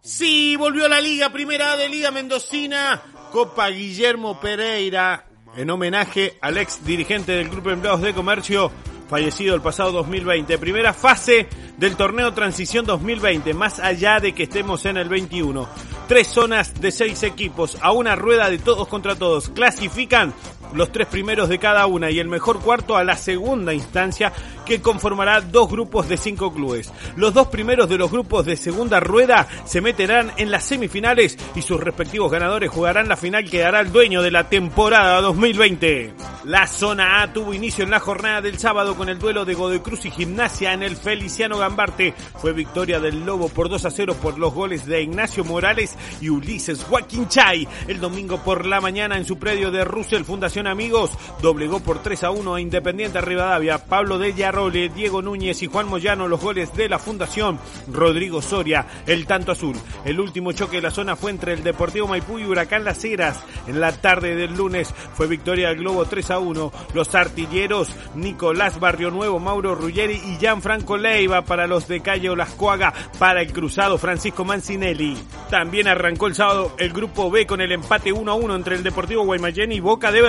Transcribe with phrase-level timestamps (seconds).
[0.00, 6.84] Sí, volvió la Liga Primera de Liga Mendocina, Copa Guillermo Pereira, en homenaje al ex
[6.84, 8.70] dirigente del Grupo de Empleados de Comercio,
[9.08, 10.56] fallecido el pasado 2020.
[10.58, 15.68] Primera fase del torneo Transición 2020, más allá de que estemos en el 21.
[16.06, 19.48] Tres zonas de seis equipos, a una rueda de todos contra todos.
[19.50, 20.32] Clasifican
[20.74, 24.32] los tres primeros de cada una y el mejor cuarto a la segunda instancia
[24.66, 26.92] que conformará dos grupos de cinco clubes.
[27.16, 31.62] Los dos primeros de los grupos de segunda rueda se meterán en las semifinales y
[31.62, 36.14] sus respectivos ganadores jugarán la final que dará el dueño de la temporada 2020.
[36.44, 39.80] La zona A tuvo inicio en la jornada del sábado con el duelo de Godoy
[39.80, 42.14] Cruz y Gimnasia en el Feliciano Gambarte.
[42.36, 46.28] Fue victoria del Lobo por 2 a 0 por los goles de Ignacio Morales y
[46.28, 47.66] Ulises Joaquín Chay.
[47.86, 52.24] El domingo por la mañana en su predio de Russell Fundación Amigos doblegó por 3
[52.24, 53.78] a 1 a Independiente Rivadavia.
[53.78, 57.58] Pablo de Yarro Diego Núñez y Juan Moyano los goles de la Fundación,
[57.92, 59.76] Rodrigo Soria el tanto azul.
[60.04, 63.38] El último choque de la zona fue entre el Deportivo Maipú y Huracán Las Heras.
[63.66, 66.72] En la tarde del lunes fue victoria del Globo 3 a 1.
[66.94, 72.92] Los artilleros Nicolás Barrio Nuevo, Mauro Ruggeri y Gianfranco Leiva para los de Calle Olascoaga
[73.18, 75.16] para el cruzado Francisco Mancinelli.
[75.50, 78.82] También arrancó el sábado el grupo B con el empate 1 a 1 entre el
[78.82, 80.22] Deportivo Guaymallén y Boca de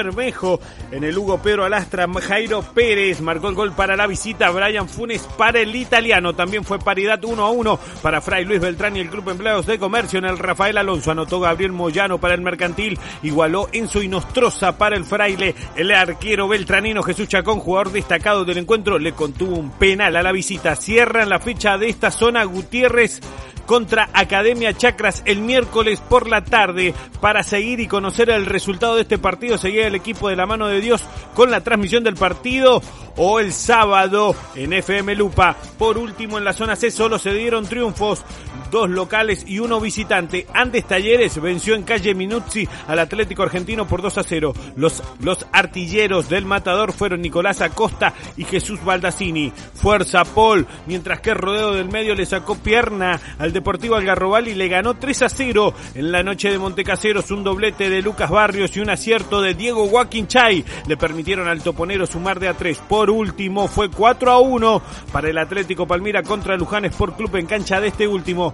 [0.92, 5.22] En el Hugo Pedro Alastra, Jairo Pérez marcó el gol para la visita Brian Funes
[5.38, 6.36] para el italiano.
[6.36, 9.80] También fue paridad 1 a 1 para Fray Luis Beltrán y el Grupo Empleados de
[9.80, 10.20] Comercio.
[10.20, 13.00] En el Rafael Alonso anotó Gabriel Moyano para el Mercantil.
[13.24, 15.56] Igualó Enzo Inostroza para el Fraile.
[15.78, 20.34] El arquero beltranino Jesús Chacón, jugador destacado del encuentro, le contuvo un penal a la
[20.34, 20.76] visita.
[20.76, 23.22] Cierran la fecha de esta zona Gutiérrez
[23.70, 29.04] contra Academia Chacras el miércoles por la tarde para seguir y conocer el resultado de
[29.04, 29.60] este partido.
[29.60, 31.04] Seguía el equipo de la mano de Dios
[31.36, 32.82] con la transmisión del partido
[33.16, 35.56] o el sábado en FM Lupa.
[35.78, 38.24] Por último, en la zona C solo se dieron triunfos,
[38.70, 40.48] dos locales y uno visitante.
[40.54, 44.54] Andes Talleres venció en calle Minuzzi al Atlético Argentino por 2 a 0.
[44.76, 49.52] Los, los artilleros del Matador fueron Nicolás Acosta y Jesús Baldacini.
[49.74, 54.68] Fuerza Paul, mientras que Rodeo del Medio le sacó pierna al Deportivo Algarrobal y le
[54.68, 57.32] ganó 3 a 0 en la noche de Montecaseros.
[57.32, 61.62] Un doblete de Lucas Barrios y un acierto de Diego Joaquín Chay le permitieron al
[61.62, 62.80] toponero sumar de a 3.
[62.90, 64.82] Por último, fue 4 a 1
[65.12, 68.54] para el Atlético Palmira contra Luján Sport Club en cancha de este último.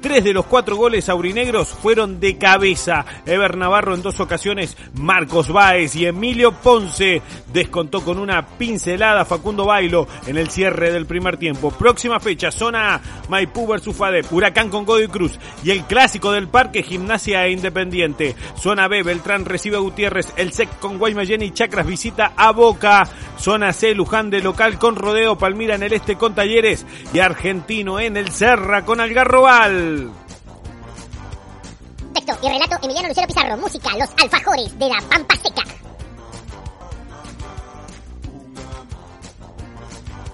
[0.00, 3.04] Tres de los cuatro goles aurinegros fueron de cabeza.
[3.26, 7.20] Ever Navarro en dos ocasiones, Marcos Báez y Emilio Ponce
[7.52, 11.70] descontó con una pincelada Facundo Bailo en el cierre del primer tiempo.
[11.70, 16.48] Próxima fecha, zona A, Maipú versus FADEP, Huracán con Godoy Cruz y el clásico del
[16.48, 18.34] parque Gimnasia e Independiente.
[18.56, 23.06] Zona B, Beltrán recibe a Gutiérrez, el SEC con Guaymallén y Chacras visita a Boca.
[23.38, 28.00] Zona C, Luján de local con Rodeo, Palmira en el este con Talleres y Argentino
[28.00, 29.89] en el Serra con Algarrobal.
[32.14, 35.79] Texto y relato Emiliano Lucero Pizarro, música Los Alfajores de la Pampa Seca.